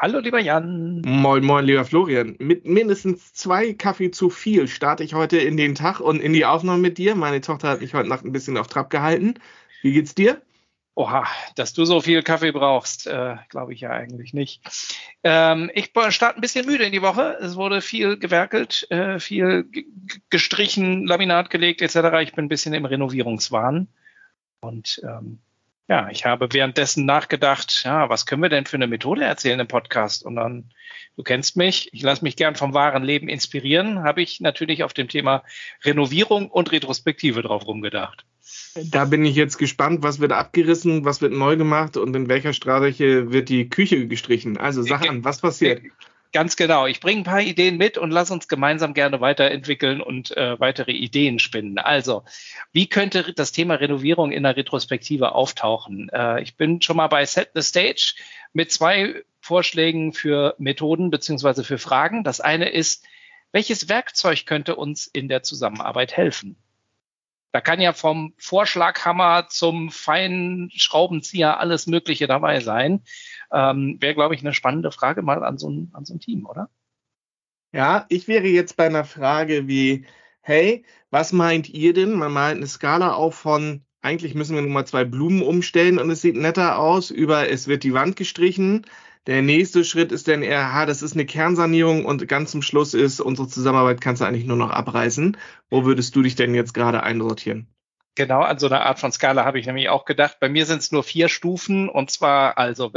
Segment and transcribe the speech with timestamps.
[0.00, 1.02] Hallo, lieber Jan.
[1.04, 2.36] Moin, moin, lieber Florian.
[2.38, 6.44] Mit mindestens zwei Kaffee zu viel starte ich heute in den Tag und in die
[6.44, 7.16] Aufnahme mit dir.
[7.16, 9.34] Meine Tochter hat mich heute Nacht ein bisschen auf Trab gehalten.
[9.82, 10.40] Wie geht's dir?
[10.94, 11.26] Oha,
[11.56, 14.62] dass du so viel Kaffee brauchst, äh, glaube ich ja eigentlich nicht.
[15.24, 17.36] Ähm, ich starte ein bisschen müde in die Woche.
[17.40, 19.68] Es wurde viel gewerkelt, äh, viel
[20.30, 22.22] gestrichen, Laminat gelegt etc.
[22.22, 23.88] Ich bin ein bisschen im Renovierungswahn.
[24.60, 25.40] Und ähm,
[25.88, 29.68] ja, ich habe währenddessen nachgedacht, ja, was können wir denn für eine Methode erzählen im
[29.68, 30.22] Podcast?
[30.22, 30.70] Und dann,
[31.16, 34.92] du kennst mich, ich lasse mich gern vom wahren Leben inspirieren, habe ich natürlich auf
[34.92, 35.44] dem Thema
[35.84, 38.26] Renovierung und Retrospektive drauf rumgedacht.
[38.90, 42.52] Da bin ich jetzt gespannt, was wird abgerissen, was wird neu gemacht und in welcher
[42.52, 44.58] Straße wird die Küche gestrichen.
[44.58, 45.82] Also sag an, was passiert?
[46.32, 46.86] Ganz genau.
[46.86, 50.92] Ich bringe ein paar Ideen mit und lass uns gemeinsam gerne weiterentwickeln und äh, weitere
[50.92, 51.78] Ideen spinnen.
[51.78, 52.24] Also,
[52.70, 56.10] wie könnte das Thema Renovierung in der Retrospektive auftauchen?
[56.10, 58.14] Äh, ich bin schon mal bei Set the Stage
[58.52, 62.24] mit zwei Vorschlägen für Methoden beziehungsweise für Fragen.
[62.24, 63.06] Das eine ist,
[63.52, 66.56] welches Werkzeug könnte uns in der Zusammenarbeit helfen?
[67.52, 73.02] Da kann ja vom Vorschlaghammer zum feinen Schraubenzieher alles Mögliche dabei sein.
[73.52, 76.46] Ähm, Wäre, glaube ich, eine spannende Frage mal an so, ein, an so ein Team,
[76.46, 76.68] oder?
[77.72, 80.06] Ja, ich wäre jetzt bei einer Frage wie,
[80.40, 82.12] hey, was meint ihr denn?
[82.12, 86.10] Man malt eine Skala auf von, eigentlich müssen wir nur mal zwei Blumen umstellen und
[86.10, 88.86] es sieht netter aus, über es wird die Wand gestrichen.
[89.28, 92.94] Der nächste Schritt ist dann eher, ha, das ist eine Kernsanierung und ganz zum Schluss
[92.94, 95.36] ist, unsere Zusammenarbeit kannst du eigentlich nur noch abreißen.
[95.68, 97.66] Wo würdest du dich denn jetzt gerade einsortieren?
[98.14, 100.38] Genau, an so einer Art von Skala habe ich nämlich auch gedacht.
[100.40, 102.90] Bei mir sind es nur vier Stufen und zwar also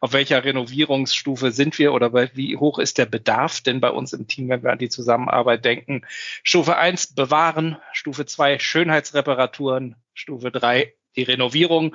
[0.00, 4.26] auf welcher Renovierungsstufe sind wir oder wie hoch ist der Bedarf denn bei uns im
[4.26, 6.02] Team, wenn wir an die Zusammenarbeit denken.
[6.42, 11.94] Stufe eins bewahren, Stufe zwei Schönheitsreparaturen, Stufe drei die Renovierung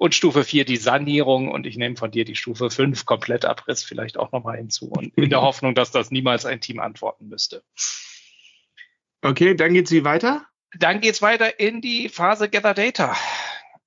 [0.00, 4.16] und Stufe vier die Sanierung und ich nehme von dir die Stufe fünf Komplettabriss vielleicht
[4.16, 7.62] auch nochmal hinzu und in der Hoffnung, dass das niemals ein Team antworten müsste.
[9.20, 10.46] Okay, dann geht's wie weiter?
[10.78, 13.14] Dann geht's weiter in die Phase Gather Data.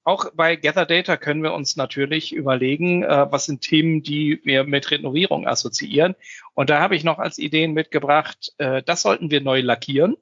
[0.04, 4.66] Auch bei Gather Data können wir uns natürlich überlegen, äh, was sind Themen, die wir
[4.66, 6.14] mit Renovierung assoziieren.
[6.54, 10.16] Und da habe ich noch als Ideen mitgebracht, äh, das sollten wir neu lackieren.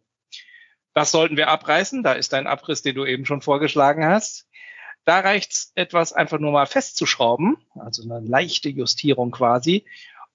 [0.94, 2.01] Das sollten wir abreißen.
[2.01, 4.47] Da ist dein Abriss, den du eben schon vorgeschlagen hast.
[5.06, 9.85] Da reicht's etwas einfach nur mal festzuschrauben, also eine leichte Justierung quasi.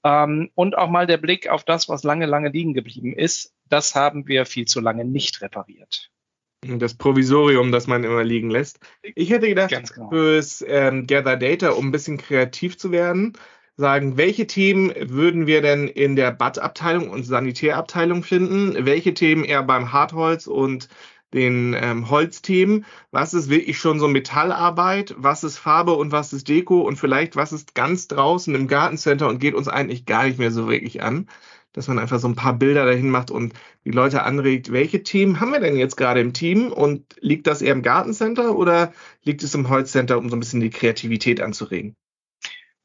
[0.05, 3.55] Ähm, und auch mal der Blick auf das, was lange, lange liegen geblieben ist.
[3.69, 6.11] Das haben wir viel zu lange nicht repariert.
[6.63, 8.81] Das Provisorium, das man immer liegen lässt.
[9.03, 10.09] Ich hätte gedacht, genau.
[10.09, 13.35] fürs ähm, Gather Data, um ein bisschen kreativ zu werden,
[13.77, 18.87] sagen, welche Themen würden wir denn in der Badabteilung und Sanitärabteilung finden?
[18.87, 20.89] Welche Themen eher beim Hartholz und
[21.37, 22.85] den ähm, Holzthemen?
[23.13, 25.15] Was ist wirklich schon so Metallarbeit?
[25.17, 26.81] Was ist Farbe und was ist Deko?
[26.81, 30.51] Und vielleicht, was ist ganz draußen im Gartencenter und geht uns eigentlich gar nicht mehr
[30.51, 31.29] so wirklich an?
[31.77, 33.53] dass man einfach so ein paar Bilder dahin macht und
[33.85, 37.61] die Leute anregt, welche Themen haben wir denn jetzt gerade im Team und liegt das
[37.61, 38.95] eher im Gartencenter oder
[39.25, 41.95] liegt es im Holzcenter, um so ein bisschen die Kreativität anzuregen?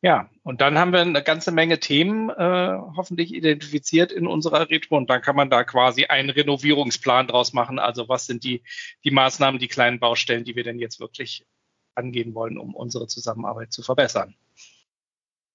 [0.03, 4.97] Ja, und dann haben wir eine ganze Menge Themen äh, hoffentlich identifiziert in unserer Retro
[4.97, 7.77] und dann kann man da quasi einen Renovierungsplan draus machen.
[7.77, 8.63] Also was sind die,
[9.03, 11.45] die Maßnahmen, die kleinen Baustellen, die wir denn jetzt wirklich
[11.93, 14.35] angehen wollen, um unsere Zusammenarbeit zu verbessern.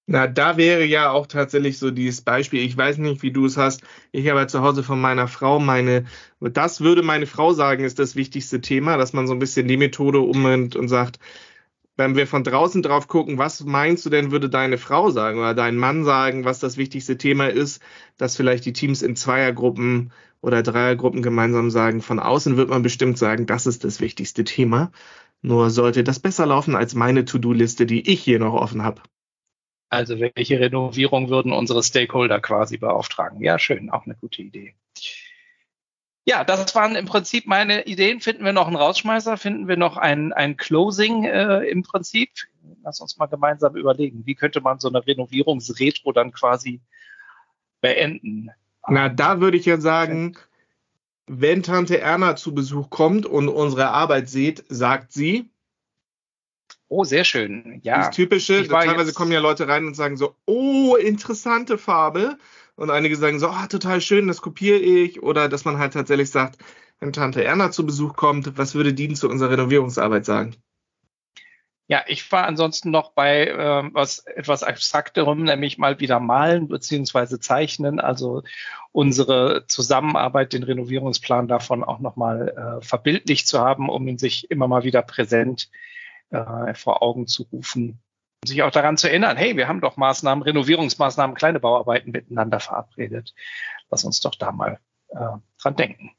[0.09, 2.61] Na, da wäre ja auch tatsächlich so dieses Beispiel.
[2.61, 3.81] Ich weiß nicht, wie du es hast.
[4.13, 6.05] Ich habe zu Hause von meiner Frau meine,
[6.39, 9.75] das würde meine Frau sagen, ist das wichtigste Thema, dass man so ein bisschen die
[9.75, 11.19] Methode umnimmt und sagt,
[11.97, 15.53] wenn wir von draußen drauf gucken, was meinst du denn, würde deine Frau sagen oder
[15.53, 17.81] dein Mann sagen, was das wichtigste Thema ist,
[18.17, 22.01] dass vielleicht die Teams in Zweiergruppen oder Dreiergruppen gemeinsam sagen.
[22.01, 24.91] Von außen wird man bestimmt sagen, das ist das wichtigste Thema.
[25.41, 29.01] Nur sollte das besser laufen als meine To-Do-Liste, die ich hier noch offen habe.
[29.89, 33.41] Also welche Renovierung würden unsere Stakeholder quasi beauftragen?
[33.41, 34.75] Ja, schön, auch eine gute Idee.
[36.27, 38.19] Ja, das waren im Prinzip meine Ideen.
[38.19, 39.37] Finden wir noch einen Rausschmeißer?
[39.37, 42.31] Finden wir noch ein, ein Closing äh, im Prinzip?
[42.83, 46.81] Lass uns mal gemeinsam überlegen, wie könnte man so eine Renovierungsretro dann quasi
[47.79, 48.49] beenden?
[48.89, 50.37] Na, da würde ich ja sagen,
[51.27, 55.49] wenn Tante Erna zu Besuch kommt und unsere Arbeit sieht, sagt sie,
[56.89, 57.81] Oh, sehr schön.
[57.83, 57.97] Ja.
[57.97, 62.37] Das typische, teilweise kommen ja Leute rein und sagen so, oh, interessante Farbe.
[62.77, 65.23] Und einige sagen so, oh, total schön, das kopiere ich.
[65.23, 66.59] Oder dass man halt tatsächlich sagt,
[66.99, 70.55] wenn Tante Erna zu Besuch kommt, was würde die zu unserer Renovierungsarbeit sagen?
[71.89, 77.39] Ja, ich war ansonsten noch bei äh, was etwas abstrakterem, nämlich mal wieder malen beziehungsweise
[77.39, 78.43] zeichnen, also
[78.91, 84.67] unsere Zusammenarbeit, den Renovierungsplan davon auch nochmal äh, verbildlich zu haben, um ihn sich immer
[84.67, 85.69] mal wieder präsent
[86.29, 88.01] äh, vor Augen zu rufen.
[88.47, 93.33] Sich auch daran zu erinnern, hey, wir haben doch Maßnahmen, Renovierungsmaßnahmen, kleine Bauarbeiten miteinander verabredet.
[93.89, 94.79] Lass uns doch da mal
[95.09, 96.11] äh, dran denken.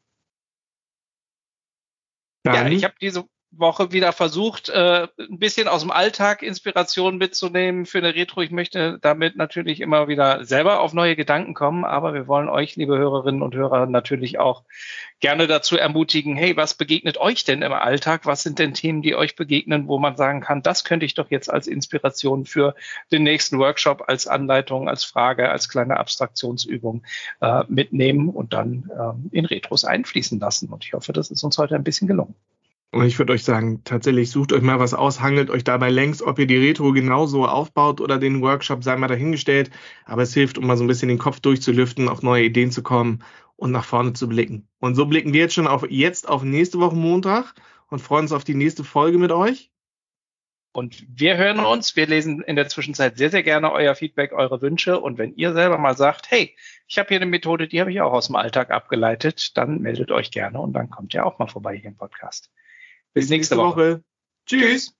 [2.44, 2.54] Dann.
[2.54, 7.86] Ja, ich habe diese Woche wieder versucht, äh, ein bisschen aus dem Alltag Inspiration mitzunehmen
[7.86, 8.42] für eine Retro.
[8.42, 12.76] Ich möchte damit natürlich immer wieder selber auf neue Gedanken kommen, aber wir wollen euch,
[12.76, 14.64] liebe Hörerinnen und Hörer, natürlich auch
[15.20, 18.26] gerne dazu ermutigen, hey, was begegnet euch denn im Alltag?
[18.26, 21.30] Was sind denn Themen, die euch begegnen, wo man sagen kann, das könnte ich doch
[21.30, 22.74] jetzt als Inspiration für
[23.10, 27.02] den nächsten Workshop, als Anleitung, als Frage, als kleine Abstraktionsübung
[27.40, 30.68] äh, mitnehmen und dann äh, in Retros einfließen lassen.
[30.68, 32.34] Und ich hoffe, das ist uns heute ein bisschen gelungen.
[32.90, 36.22] Und ich würde euch sagen, tatsächlich sucht euch mal was aus, hangelt euch dabei längs,
[36.22, 39.70] ob ihr die Retro genauso aufbaut oder den Workshop, sei mal dahingestellt.
[40.06, 42.82] Aber es hilft, um mal so ein bisschen den Kopf durchzulüften, auf neue Ideen zu
[42.82, 43.22] kommen
[43.56, 44.68] und nach vorne zu blicken.
[44.78, 47.54] Und so blicken wir jetzt schon auf, jetzt auf nächste Woche Montag
[47.88, 49.70] und freuen uns auf die nächste Folge mit euch.
[50.72, 51.96] Und wir hören uns.
[51.96, 55.00] Wir lesen in der Zwischenzeit sehr, sehr gerne euer Feedback, eure Wünsche.
[55.00, 56.56] Und wenn ihr selber mal sagt, hey,
[56.86, 60.10] ich habe hier eine Methode, die habe ich auch aus dem Alltag abgeleitet, dann meldet
[60.10, 62.50] euch gerne und dann kommt ihr auch mal vorbei hier im Podcast.
[63.14, 63.96] Bis nächste, nächste Woche.
[63.96, 64.04] Woche.
[64.46, 64.97] Tschüss.